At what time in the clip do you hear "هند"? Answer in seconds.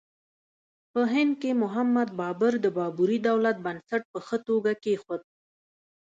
1.13-1.33